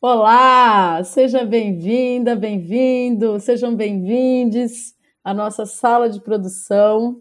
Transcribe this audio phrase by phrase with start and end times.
[0.00, 7.20] Olá, seja bem-vinda, bem-vindo, sejam bem-vindes à nossa sala de produção,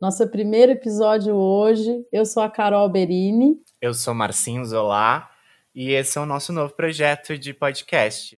[0.00, 2.04] nosso primeiro episódio hoje.
[2.10, 3.60] Eu sou a Carol Berini.
[3.80, 5.28] Eu sou Marcinho Zola
[5.74, 8.36] e esse é o nosso novo projeto de podcast.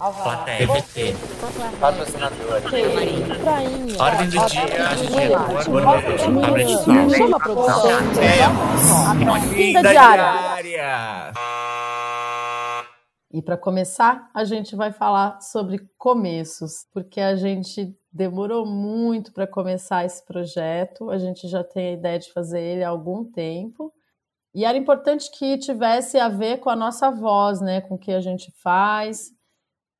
[0.00, 0.66] Plateia.
[0.66, 1.14] PVT.
[1.78, 2.62] Patrocinador.
[4.00, 4.66] Ordem do dia.
[7.14, 8.00] Chama a produção.
[9.54, 11.34] Vinda diária.
[13.30, 19.46] E para começar, a gente vai falar sobre começos, porque a gente demorou muito para
[19.46, 21.10] começar esse projeto.
[21.10, 23.92] A gente já tem a ideia de fazer ele há algum tempo.
[24.54, 28.10] E era importante que tivesse a ver com a nossa voz, né, com o que
[28.10, 29.30] a gente faz,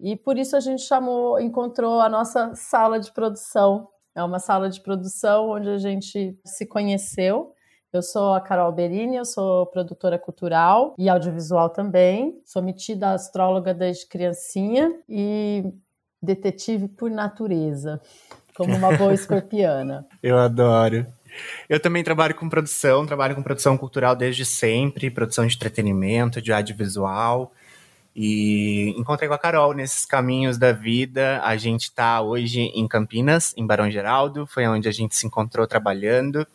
[0.03, 3.89] e por isso a gente chamou, encontrou a nossa sala de produção.
[4.15, 7.53] É uma sala de produção onde a gente se conheceu.
[7.93, 12.41] Eu sou a Carol Berini, eu sou produtora cultural e audiovisual também.
[12.45, 15.65] Sou metida astróloga desde criancinha e
[16.23, 18.01] detetive por natureza,
[18.55, 20.07] como uma boa escorpiana.
[20.23, 21.07] Eu adoro.
[21.69, 26.53] Eu também trabalho com produção, trabalho com produção cultural desde sempre, produção de entretenimento, de
[26.53, 27.53] audiovisual.
[28.15, 31.41] E encontrei com a Carol nesses caminhos da vida.
[31.43, 35.67] A gente está hoje em Campinas, em Barão Geraldo, foi onde a gente se encontrou
[35.67, 36.47] trabalhando,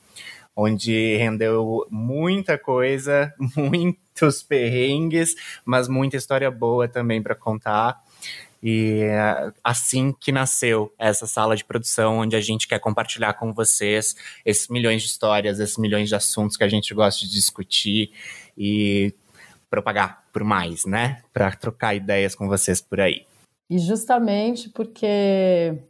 [0.56, 8.04] onde rendeu muita coisa, muitos perrengues, mas muita história boa também para contar.
[8.62, 13.54] E é assim que nasceu essa sala de produção, onde a gente quer compartilhar com
[13.54, 18.12] vocês esses milhões de histórias, esses milhões de assuntos que a gente gosta de discutir
[18.58, 19.14] e
[19.76, 21.22] propagar por mais, né?
[21.34, 23.26] Para trocar ideias com vocês por aí.
[23.70, 25.84] E justamente porque,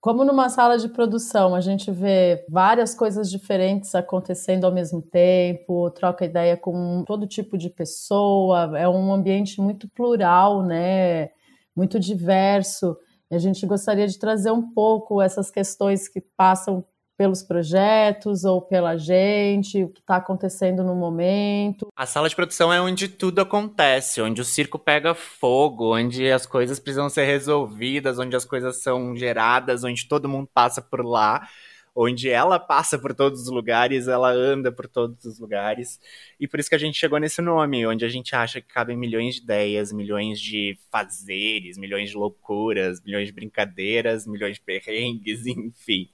[0.00, 5.90] como numa sala de produção, a gente vê várias coisas diferentes acontecendo ao mesmo tempo,
[5.90, 11.30] troca ideia com todo tipo de pessoa, é um ambiente muito plural, né?
[11.76, 12.96] Muito diverso.
[13.30, 16.84] E a gente gostaria de trazer um pouco essas questões que passam
[17.22, 21.86] pelos projetos ou pela gente, o que está acontecendo no momento.
[21.96, 26.46] A sala de produção é onde tudo acontece, onde o circo pega fogo, onde as
[26.46, 31.46] coisas precisam ser resolvidas, onde as coisas são geradas, onde todo mundo passa por lá
[31.94, 36.00] onde ela passa por todos os lugares, ela anda por todos os lugares.
[36.40, 38.96] E por isso que a gente chegou nesse nome, onde a gente acha que cabem
[38.96, 45.44] milhões de ideias, milhões de fazeres, milhões de loucuras, milhões de brincadeiras, milhões de perrengues,
[45.46, 46.08] enfim.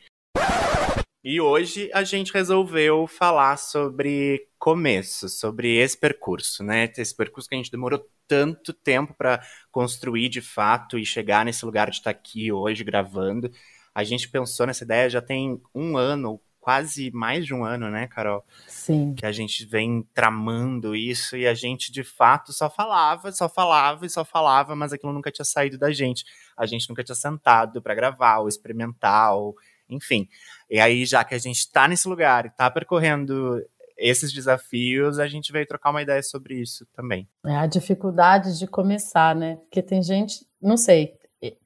[1.22, 6.90] E hoje a gente resolveu falar sobre começo, sobre esse percurso, né?
[6.96, 9.42] Esse percurso que a gente demorou tanto tempo para
[9.72, 13.50] construir de fato e chegar nesse lugar de estar tá aqui hoje gravando.
[13.92, 18.06] A gente pensou nessa ideia já tem um ano, quase mais de um ano, né,
[18.06, 18.44] Carol?
[18.68, 19.12] Sim.
[19.16, 24.06] Que a gente vem tramando isso e a gente de fato só falava, só falava
[24.06, 26.24] e só falava, mas aquilo nunca tinha saído da gente.
[26.56, 29.56] A gente nunca tinha sentado para gravar ou experimentar ou
[29.88, 30.28] enfim.
[30.70, 33.60] E aí, já que a gente está nesse lugar e está percorrendo
[33.96, 37.28] esses desafios, a gente veio trocar uma ideia sobre isso também.
[37.44, 39.56] É a dificuldade de começar, né?
[39.56, 41.14] Porque tem gente, não sei,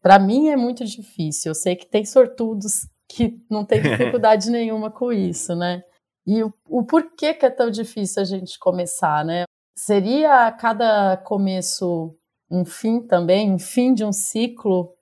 [0.01, 1.51] para mim é muito difícil.
[1.51, 5.83] Eu sei que tem sortudos que não tem dificuldade nenhuma com isso, né?
[6.27, 9.45] E o, o porquê que é tão difícil a gente começar, né?
[9.77, 12.17] Seria cada começo
[12.51, 14.95] um fim também, um fim de um ciclo?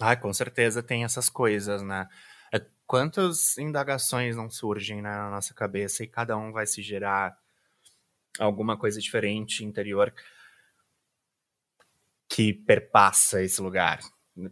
[0.00, 2.06] Ah, com certeza tem essas coisas, né?
[2.86, 7.36] Quantas indagações não surgem né, na nossa cabeça e cada um vai se gerar
[8.38, 10.12] alguma coisa diferente interior
[12.28, 14.00] que perpassa esse lugar.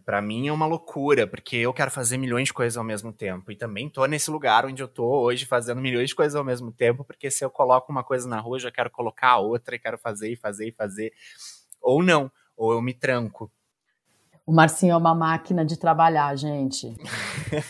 [0.05, 3.51] Para mim é uma loucura, porque eu quero fazer milhões de coisas ao mesmo tempo.
[3.51, 6.71] E também tô nesse lugar onde eu tô hoje fazendo milhões de coisas ao mesmo
[6.71, 9.75] tempo, porque se eu coloco uma coisa na rua, eu já quero colocar a outra
[9.75, 11.11] e quero fazer e fazer e fazer.
[11.81, 13.51] Ou não, ou eu me tranco.
[14.51, 16.93] O Marcinho é uma máquina de trabalhar, gente.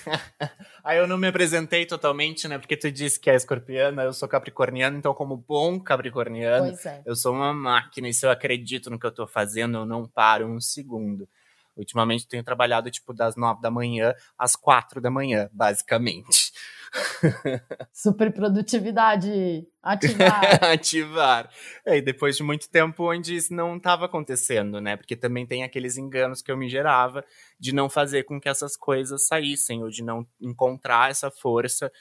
[0.83, 2.57] Aí eu não me apresentei totalmente, né?
[2.57, 7.03] Porque tu disse que é escorpiana, eu sou capricorniano, então, como bom capricorniano, é.
[7.05, 8.09] eu sou uma máquina.
[8.09, 11.29] E se eu acredito no que eu tô fazendo, eu não paro um segundo.
[11.77, 16.51] Ultimamente tenho trabalhado, tipo, das nove da manhã às quatro da manhã, basicamente.
[17.93, 19.67] Super produtividade.
[19.81, 20.63] Ativar.
[20.63, 21.49] Ativar.
[21.85, 24.97] É, e depois de muito tempo onde isso não estava acontecendo, né?
[24.97, 27.23] Porque também tem aqueles enganos que eu me gerava
[27.59, 31.91] de não fazer com que essas coisas saíssem, ou de não encontrar essa força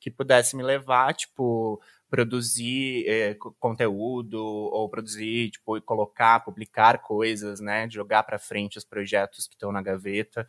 [0.00, 7.88] que pudesse me levar, tipo, produzir é, conteúdo ou produzir, tipo, colocar, publicar coisas, né?
[7.90, 10.48] Jogar para frente os projetos que estão na gaveta.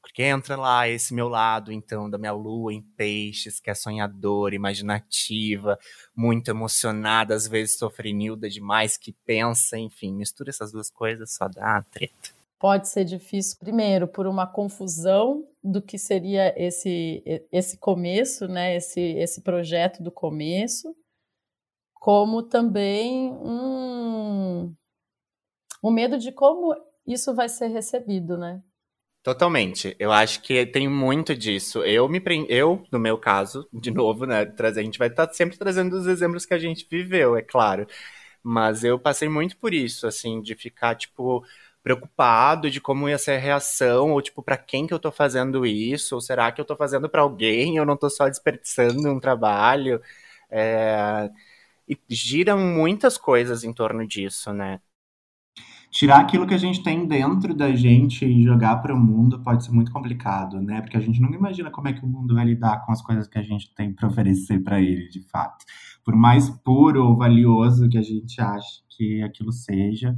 [0.00, 4.54] Porque entra lá esse meu lado, então, da minha lua em peixes, que é sonhadora,
[4.54, 5.78] imaginativa,
[6.14, 11.82] muito emocionada, às vezes sofrenilda demais, que pensa, enfim, mistura essas duas coisas, só dá
[11.90, 12.30] treta.
[12.58, 17.22] Pode ser difícil, primeiro, por uma confusão do que seria esse,
[17.52, 18.74] esse começo, né?
[18.74, 20.92] Esse, esse projeto do começo,
[21.94, 24.74] como também um,
[25.84, 26.74] um medo de como
[27.06, 28.60] isso vai ser recebido, né?
[29.28, 29.94] Totalmente.
[29.98, 31.84] Eu acho que tem muito disso.
[31.84, 35.58] Eu me eu, no meu caso, de novo, né, a gente vai estar tá sempre
[35.58, 37.86] trazendo os exemplos que a gente viveu, é claro.
[38.42, 41.44] Mas eu passei muito por isso, assim, de ficar tipo
[41.82, 45.66] preocupado de como ia ser a reação, ou tipo, para quem que eu tô fazendo
[45.66, 49.20] isso, ou será que eu tô fazendo para alguém, eu não tô só desperdiçando um
[49.20, 50.00] trabalho.
[50.50, 51.28] É...
[51.88, 54.80] E giram muitas coisas em torno disso, né?
[55.90, 59.64] Tirar aquilo que a gente tem dentro da gente e jogar para o mundo pode
[59.64, 60.80] ser muito complicado, né?
[60.80, 63.26] Porque a gente nunca imagina como é que o mundo vai lidar com as coisas
[63.26, 65.64] que a gente tem para oferecer para ele, de fato.
[66.04, 70.14] Por mais puro ou valioso que a gente ache que aquilo seja,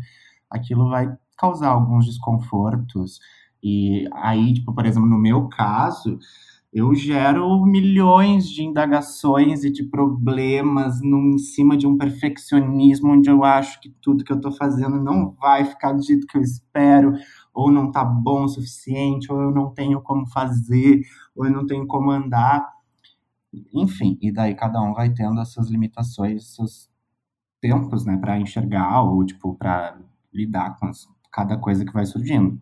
[0.50, 3.20] aquilo vai causar alguns desconfortos.
[3.62, 6.18] E aí, tipo, por exemplo, no meu caso,
[6.72, 13.28] eu gero milhões de indagações e de problemas num, em cima de um perfeccionismo onde
[13.28, 16.42] eu acho que tudo que eu estou fazendo não vai ficar do jeito que eu
[16.42, 17.14] espero,
[17.52, 21.02] ou não está bom o suficiente, ou eu não tenho como fazer,
[21.34, 22.64] ou eu não tenho como andar.
[23.74, 26.88] Enfim, e daí cada um vai tendo as suas limitações, seus
[27.60, 29.98] tempos, né, para enxergar ou tipo para
[30.32, 32.60] lidar com as, cada coisa que vai surgindo.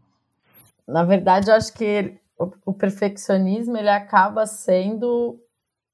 [0.87, 5.41] Na verdade, eu acho que o, o perfeccionismo ele acaba sendo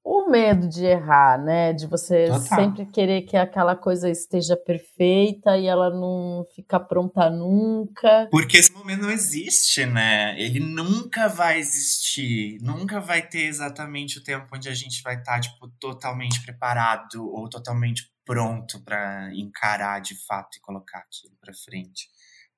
[0.04, 1.72] o medo de errar, né?
[1.72, 2.42] De você Total.
[2.42, 8.28] sempre querer que aquela coisa esteja perfeita e ela não fica pronta nunca.
[8.30, 10.38] Porque esse momento não existe, né?
[10.38, 12.58] Ele nunca vai existir.
[12.60, 17.26] Nunca vai ter exatamente o tempo onde a gente vai estar, tá, tipo, totalmente preparado
[17.26, 22.08] ou totalmente pronto para encarar de fato e colocar aquilo para frente.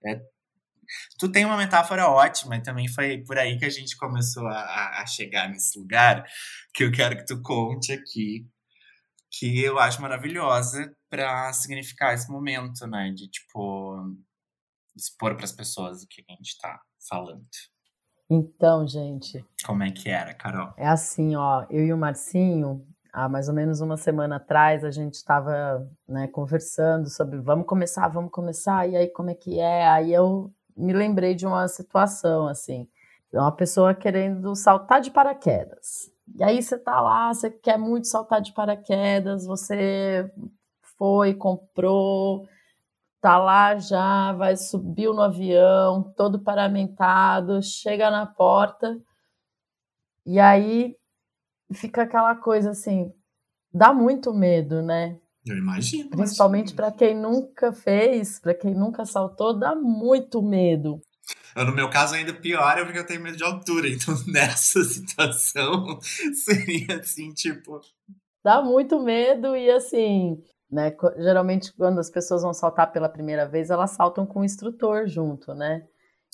[0.04, 0.20] É
[1.18, 5.00] Tu tem uma metáfora ótima, e também foi por aí que a gente começou a,
[5.00, 6.24] a chegar nesse lugar,
[6.74, 8.46] que eu quero que tu conte aqui,
[9.30, 13.10] que eu acho maravilhosa para significar esse momento, né?
[13.14, 14.16] De, tipo,
[14.96, 17.44] expor para as pessoas o que a gente está falando.
[18.28, 19.44] Então, gente.
[19.64, 20.72] Como é que era, Carol?
[20.76, 24.90] É assim, ó, eu e o Marcinho, há mais ou menos uma semana atrás, a
[24.90, 29.86] gente estava né, conversando sobre vamos começar, vamos começar, e aí como é que é?
[29.86, 32.88] Aí eu me lembrei de uma situação assim,
[33.32, 36.10] uma pessoa querendo saltar de paraquedas.
[36.36, 40.30] E aí você tá lá, você quer muito saltar de paraquedas, você
[40.98, 42.48] foi, comprou,
[43.20, 49.00] tá lá já, vai subiu no avião, todo paramentado, chega na porta
[50.26, 50.96] e aí
[51.72, 53.12] fica aquela coisa assim,
[53.72, 55.18] dá muito medo, né?
[55.46, 56.10] Eu imagino.
[56.10, 61.00] Principalmente para quem nunca fez, para quem nunca saltou, dá muito medo.
[61.54, 63.88] No meu caso, ainda pior é porque eu tenho medo de altura.
[63.96, 65.98] Então, nessa situação,
[66.34, 67.80] seria assim, tipo.
[68.44, 70.94] Dá muito medo e assim, né?
[71.16, 75.54] Geralmente, quando as pessoas vão saltar pela primeira vez, elas saltam com o instrutor junto,
[75.54, 75.86] né?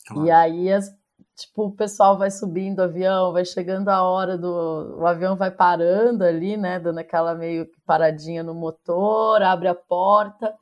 [0.07, 0.27] Claro.
[0.27, 0.91] E aí as,
[1.37, 4.99] tipo, o pessoal vai subindo o avião, vai chegando a hora do.
[4.99, 6.79] O avião vai parando ali, né?
[6.79, 10.55] Dando aquela meio paradinha no motor, abre a porta.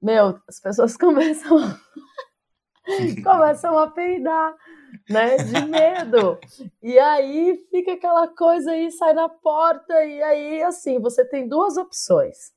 [0.00, 1.58] Meu, as pessoas começam.
[3.22, 4.54] começam a peidar,
[5.08, 5.36] né?
[5.36, 6.38] De medo.
[6.82, 11.76] E aí fica aquela coisa aí, sai na porta, e aí, assim, você tem duas
[11.76, 12.52] opções,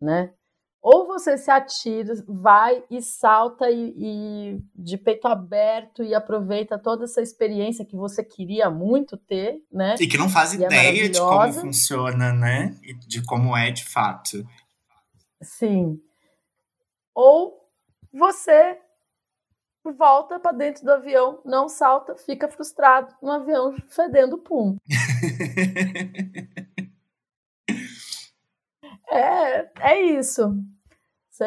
[0.00, 0.32] né?
[0.80, 7.04] Ou você se atira, vai e salta e, e, de peito aberto e aproveita toda
[7.04, 9.96] essa experiência que você queria muito ter, né?
[9.98, 12.76] E que não faz e é ideia é de como funciona, né?
[12.82, 14.46] E de como é de fato.
[15.42, 16.00] Sim.
[17.12, 17.58] Ou
[18.12, 18.78] você
[19.84, 24.76] volta para dentro do avião, não salta, fica frustrado no avião fedendo pum.
[29.10, 30.54] É, é isso.
[31.30, 31.44] Você,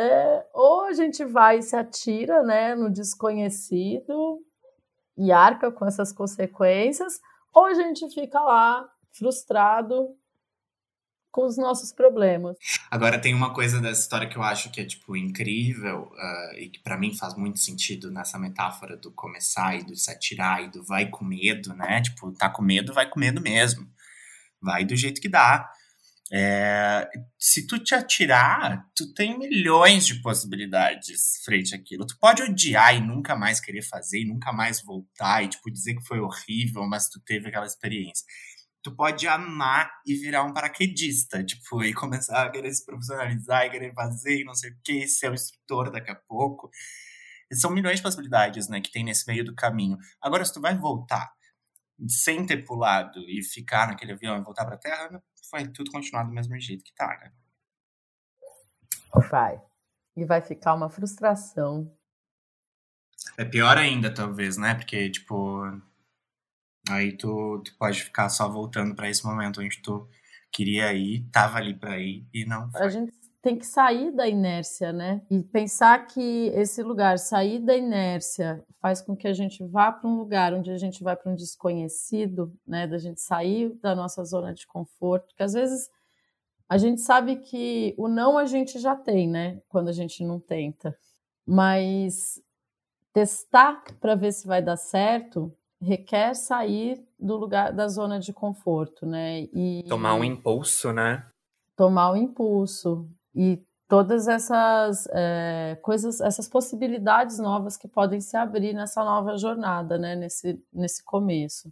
[0.53, 4.39] ou a gente vai e se atira né, no desconhecido
[5.17, 7.19] e arca com essas consequências,
[7.53, 10.15] ou a gente fica lá frustrado
[11.31, 12.57] com os nossos problemas.
[12.89, 16.69] Agora tem uma coisa dessa história que eu acho que é tipo incrível uh, e
[16.69, 20.69] que para mim faz muito sentido nessa metáfora do começar e do se atirar e
[20.69, 22.01] do vai com medo, né?
[22.01, 23.87] Tipo, tá com medo, vai com medo mesmo.
[24.61, 25.69] Vai do jeito que dá
[26.33, 32.05] É, se tu te atirar, tu tem milhões de possibilidades frente àquilo.
[32.05, 35.95] Tu pode odiar e nunca mais querer fazer, e nunca mais voltar, e tipo, dizer
[35.95, 38.25] que foi horrível, mas tu teve aquela experiência.
[38.83, 43.69] Tu pode amar e virar um paraquedista, tipo, e começar a querer se profissionalizar e
[43.69, 46.69] querer fazer e não sei o que, ser o instrutor daqui a pouco.
[47.53, 49.97] São milhões de possibilidades, né, que tem nesse meio do caminho.
[50.21, 51.29] Agora, se tu vai voltar
[52.07, 55.21] sem ter pulado e ficar naquele avião e voltar pra Terra,
[55.51, 57.31] vai tudo continuar do mesmo jeito que tá, né?
[59.29, 59.61] Vai.
[60.15, 61.91] E vai ficar uma frustração.
[63.37, 64.75] É pior ainda, talvez, né?
[64.75, 65.63] Porque, tipo,
[66.89, 70.09] aí tu, tu pode ficar só voltando para esse momento onde tu
[70.51, 72.81] queria ir, tava ali para ir e não foi.
[72.81, 75.21] A gente tem que sair da inércia, né?
[75.29, 80.09] E pensar que esse lugar, sair da inércia, faz com que a gente vá para
[80.09, 82.85] um lugar onde a gente vai para um desconhecido, né?
[82.85, 85.89] Da gente sair da nossa zona de conforto, porque às vezes
[86.69, 89.59] a gente sabe que o não a gente já tem, né?
[89.67, 90.95] Quando a gente não tenta.
[91.45, 92.41] Mas
[93.11, 99.05] testar para ver se vai dar certo requer sair do lugar da zona de conforto,
[99.05, 99.47] né?
[99.51, 101.25] E tomar um impulso, né?
[101.75, 103.09] Tomar o um impulso.
[103.35, 109.97] E todas essas é, coisas, essas possibilidades novas que podem se abrir nessa nova jornada,
[109.97, 110.15] né?
[110.15, 111.69] Nesse, nesse começo.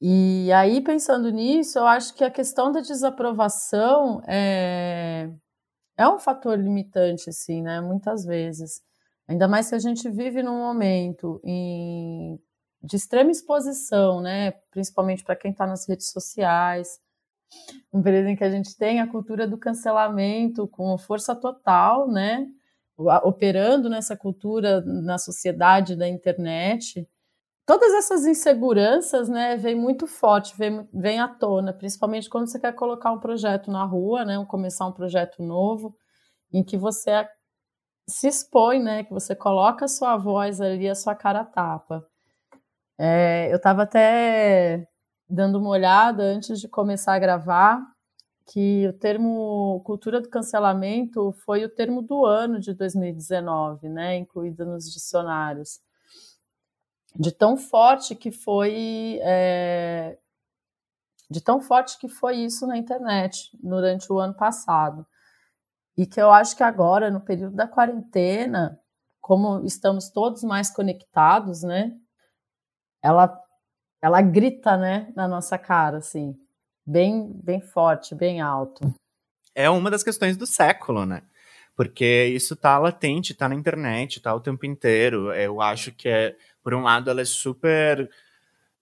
[0.00, 5.28] E aí, pensando nisso, eu acho que a questão da desaprovação é,
[5.96, 7.80] é um fator limitante, assim, né?
[7.80, 8.82] Muitas vezes.
[9.28, 12.40] Ainda mais que a gente vive num momento em,
[12.82, 14.52] de extrema exposição, né?
[14.70, 17.00] Principalmente para quem está nas redes sociais
[17.92, 22.46] um período em que a gente tem a cultura do cancelamento com força total, né?
[23.24, 27.08] Operando nessa cultura na sociedade da internet.
[27.66, 32.74] Todas essas inseguranças, né, vêm muito forte, vêm, vêm à tona, principalmente quando você quer
[32.74, 35.94] colocar um projeto na rua, né, começar um projeto novo,
[36.52, 37.28] em que você
[38.08, 42.04] se expõe, né, que você coloca a sua voz ali, a sua cara tapa.
[42.98, 44.89] É, eu estava até
[45.30, 47.80] dando uma olhada antes de começar a gravar
[48.46, 54.66] que o termo cultura do cancelamento foi o termo do ano de 2019, né, incluído
[54.66, 55.80] nos dicionários.
[57.14, 60.18] De tão forte que foi, é,
[61.30, 65.06] de tão forte que foi isso na internet durante o ano passado.
[65.96, 68.80] E que eu acho que agora, no período da quarentena,
[69.20, 71.92] como estamos todos mais conectados, né,
[73.02, 73.28] ela
[74.02, 76.34] ela grita, né, na nossa cara, assim,
[76.86, 78.92] bem, bem forte, bem alto.
[79.54, 81.22] É uma das questões do século, né?
[81.76, 85.32] Porque isso tá latente, tá na internet, tá o tempo inteiro.
[85.32, 88.08] Eu acho que é, por um lado, ela é super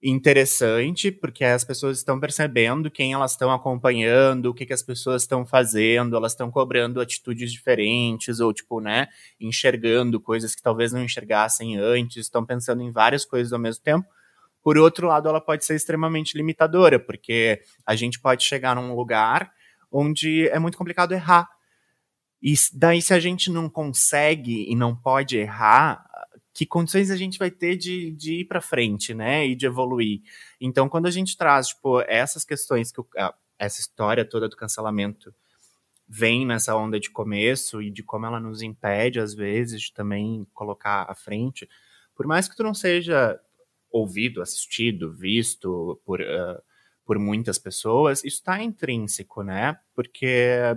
[0.01, 5.23] interessante, porque as pessoas estão percebendo quem elas estão acompanhando, o que, que as pessoas
[5.23, 9.07] estão fazendo, elas estão cobrando atitudes diferentes, ou, tipo, né,
[9.39, 14.07] enxergando coisas que talvez não enxergassem antes, estão pensando em várias coisas ao mesmo tempo.
[14.61, 19.51] Por outro lado, ela pode ser extremamente limitadora, porque a gente pode chegar num lugar
[19.91, 21.49] onde é muito complicado errar.
[22.41, 26.05] E daí, se a gente não consegue e não pode errar,
[26.53, 29.47] que condições a gente vai ter de, de ir para frente, né?
[29.47, 30.21] E de evoluir.
[30.59, 33.01] Então, quando a gente traz, tipo, essas questões, que
[33.57, 35.33] essa história toda do cancelamento
[36.07, 40.45] vem nessa onda de começo e de como ela nos impede, às vezes, de também
[40.53, 41.69] colocar à frente,
[42.15, 43.39] por mais que tu não seja
[43.91, 46.61] ouvido, assistido, visto por, uh,
[47.05, 49.77] por muitas pessoas, isso está intrínseco, né?
[49.95, 50.75] Porque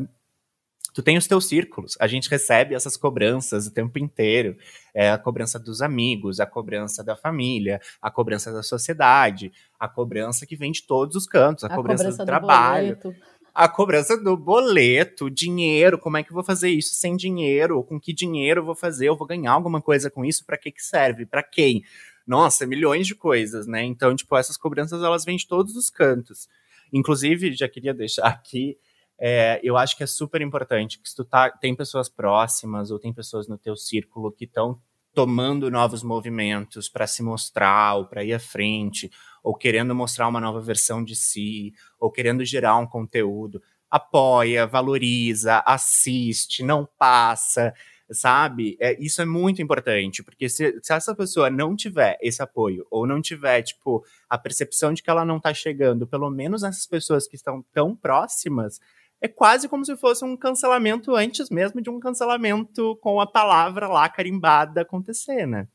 [0.95, 4.57] tu tem os teus círculos, a gente recebe essas cobranças o tempo inteiro,
[4.95, 10.47] é a cobrança dos amigos, a cobrança da família, a cobrança da sociedade, a cobrança
[10.47, 12.97] que vem de todos os cantos, a, a cobrança, cobrança, do, do trabalho.
[12.97, 13.33] Boleto.
[13.55, 17.85] A cobrança do boleto, dinheiro, como é que eu vou fazer isso sem dinheiro?
[17.85, 19.09] Com que dinheiro eu vou fazer?
[19.09, 20.47] Eu vou ganhar alguma coisa com isso?
[20.47, 21.27] Para que que serve?
[21.27, 21.83] Para quem?
[22.27, 23.83] Nossa, milhões de coisas, né?
[23.85, 26.49] Então, tipo, essas cobranças elas vêm de todos os cantos.
[26.93, 28.77] Inclusive, já queria deixar aqui,
[29.19, 32.99] é, eu acho que é super importante que se tu tá, tem pessoas próximas ou
[32.99, 34.81] tem pessoas no teu círculo que estão
[35.15, 39.11] tomando novos movimentos para se mostrar ou para ir à frente,
[39.43, 45.63] ou querendo mostrar uma nova versão de si, ou querendo gerar um conteúdo, apoia, valoriza,
[45.67, 47.75] assiste, não passa,
[48.13, 48.77] sabe?
[48.81, 53.07] É, isso é muito importante, porque se, se, essa pessoa não tiver esse apoio, ou
[53.07, 57.27] não tiver, tipo, a percepção de que ela não tá chegando, pelo menos essas pessoas
[57.27, 58.81] que estão tão próximas,
[59.21, 63.87] é quase como se fosse um cancelamento antes mesmo de um cancelamento com a palavra
[63.87, 65.69] lá carimbada acontecer, né?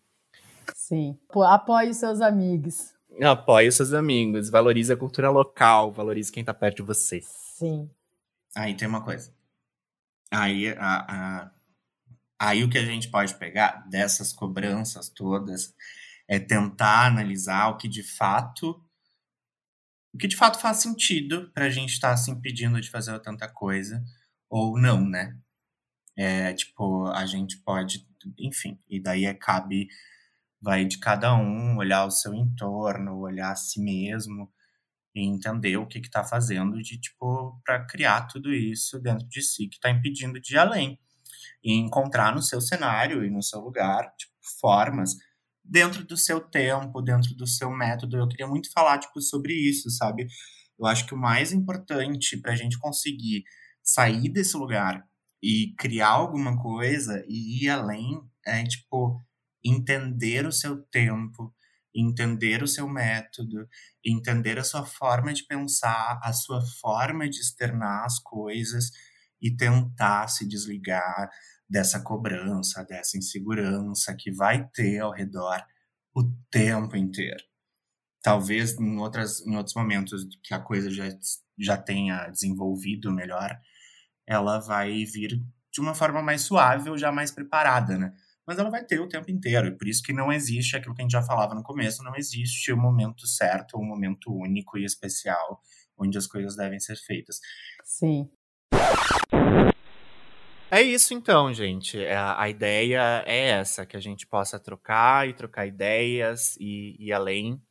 [0.75, 1.17] Sim.
[1.29, 2.93] Apoie seus amigos.
[3.21, 7.21] Apoie os seus amigos, valorize a cultura local, valorize quem tá perto de você.
[7.23, 7.89] Sim.
[8.55, 9.31] Aí tem uma coisa.
[10.29, 11.51] Aí, a, a,
[12.39, 15.73] aí o que a gente pode pegar dessas cobranças todas
[16.27, 18.83] é tentar analisar o que de fato
[20.13, 23.19] o que de fato faz sentido para a gente estar tá se impedindo de fazer
[23.19, 24.03] tanta coisa
[24.49, 25.37] ou não, né?
[26.17, 28.07] É, tipo, a gente pode,
[28.39, 29.87] enfim, e daí é, cabe,
[30.61, 34.51] vai de cada um olhar o seu entorno, olhar a si mesmo
[35.15, 39.67] e entender o que está fazendo de, tipo, para criar tudo isso dentro de si
[39.67, 40.99] que está impedindo de ir além.
[41.63, 45.15] E encontrar no seu cenário e no seu lugar, tipo, formas
[45.63, 48.17] dentro do seu tempo, dentro do seu método.
[48.17, 50.27] Eu queria muito falar, tipo, sobre isso, sabe?
[50.79, 53.43] Eu acho que o mais importante para a gente conseguir
[53.83, 55.03] sair desse lugar
[55.41, 59.21] e criar alguma coisa e ir além é, tipo,
[59.63, 61.53] entender o seu tempo,
[61.93, 63.67] entender o seu método,
[64.05, 68.91] entender a sua forma de pensar, a sua forma de externar as coisas
[69.41, 71.29] e tentar se desligar
[71.69, 75.63] dessa cobrança, dessa insegurança que vai ter ao redor
[76.15, 77.43] o tempo inteiro.
[78.21, 81.05] Talvez em, outras, em outros momentos que a coisa já,
[81.57, 83.57] já tenha desenvolvido melhor,
[84.25, 85.41] ela vai vir
[85.71, 88.13] de uma forma mais suave ou já mais preparada, né?
[88.45, 91.01] Mas ela vai ter o tempo inteiro, e por isso que não existe aquilo que
[91.01, 94.77] a gente já falava no começo, não existe o um momento certo, um momento único
[94.77, 95.61] e especial
[95.97, 97.39] onde as coisas devem ser feitas.
[97.83, 98.29] Sim.
[100.69, 102.03] É isso então, gente.
[102.03, 106.95] É, a, a, ideia é essa, que a gente possa trocar e trocar ideias e
[106.99, 107.61] ir além.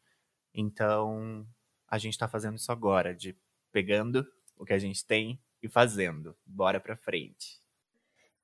[0.54, 1.46] Então,
[1.86, 3.36] a gente está fazendo isso agora, de
[3.70, 4.26] pegando
[4.56, 6.34] o que a gente tem e fazendo.
[6.46, 7.60] Bora para frente.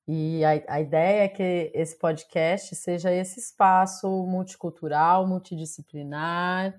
[0.06, 6.78] E a, a ideia é que esse podcast seja esse espaço multicultural, multidisciplinar.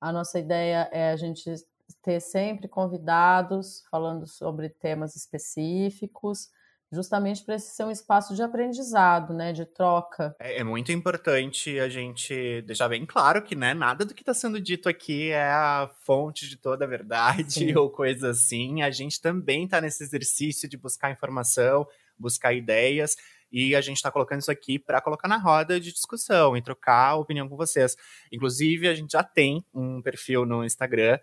[0.00, 1.52] A nossa ideia é a gente
[2.02, 6.50] ter sempre convidados falando sobre temas específicos,
[6.90, 10.34] justamente para esse ser um espaço de aprendizado, né, de troca.
[10.38, 14.32] É, é, muito importante a gente deixar bem claro que, né, nada do que está
[14.32, 17.74] sendo dito aqui é a fonte de toda a verdade Sim.
[17.76, 18.82] ou coisa assim.
[18.82, 21.86] A gente também está nesse exercício de buscar informação,
[22.18, 23.16] buscar ideias.
[23.50, 27.16] E a gente está colocando isso aqui para colocar na roda de discussão e trocar
[27.16, 27.96] opinião com vocês.
[28.30, 31.18] Inclusive, a gente já tem um perfil no Instagram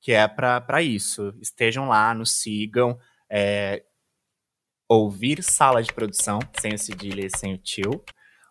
[0.00, 1.34] que é para isso.
[1.40, 2.98] Estejam lá, nos sigam.
[3.30, 3.84] É,
[4.90, 8.04] ouvir sala de produção, sem o cedilha e sem o tio,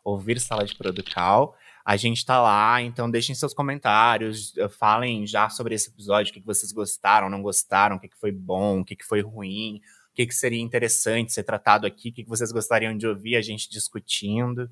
[0.06, 1.54] ouvir sala de producal.
[1.86, 6.34] A gente tá lá, então deixem seus comentários, eh, falem já sobre esse episódio, o
[6.34, 9.82] que, vocês gostaram, não gostaram, o que, foi bom, o que, foi ruim,
[10.12, 13.70] o que, seria interessante ser tratado aqui, o que vocês gostariam de ouvir a gente
[13.70, 14.70] discutindo.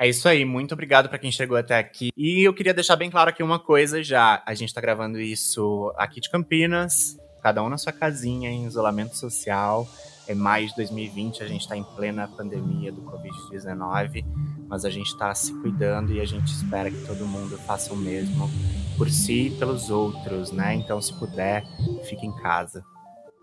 [0.00, 2.08] É isso aí, muito obrigado para quem chegou até aqui.
[2.16, 4.42] E eu queria deixar bem claro aqui uma coisa já.
[4.46, 9.14] A gente está gravando isso aqui de Campinas, cada um na sua casinha, em isolamento
[9.14, 9.86] social.
[10.26, 14.24] É mais de 2020, a gente está em plena pandemia do Covid-19,
[14.66, 17.96] mas a gente está se cuidando e a gente espera que todo mundo faça o
[17.96, 18.48] mesmo
[18.96, 20.74] por si e pelos outros, né?
[20.76, 21.62] Então, se puder,
[22.08, 22.82] fique em casa.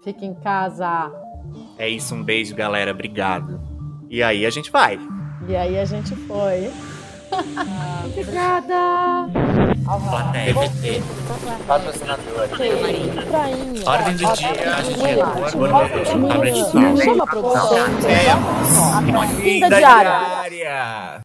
[0.04, 1.12] Fique em casa.
[1.78, 2.90] É isso, um beijo, galera.
[2.90, 3.62] Obrigado.
[4.10, 4.98] E aí a gente vai.
[5.48, 6.70] E aí a gente foi.
[8.06, 9.30] Obrigada!
[9.86, 11.02] Plateia, PT,
[11.66, 12.50] patrocinador,
[13.86, 15.16] ordem do dia, a gente é
[17.04, 17.86] Chama a produção.
[19.08, 21.16] Uma diária.